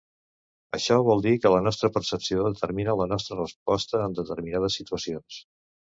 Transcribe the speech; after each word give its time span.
Això 0.77 0.95
vol 1.07 1.19
dir 1.25 1.33
que 1.43 1.51
la 1.57 1.59
nostra 1.67 1.91
percepció 1.99 2.47
determina 2.47 2.95
la 3.03 3.07
nostra 3.15 3.39
resposta 3.43 4.03
en 4.07 4.17
determinades 4.21 4.79
situacions. 4.81 5.43